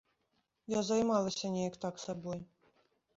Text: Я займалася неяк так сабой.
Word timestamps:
Я 0.73 0.81
займалася 0.87 1.51
неяк 1.57 1.77
так 1.83 2.01
сабой. 2.05 2.41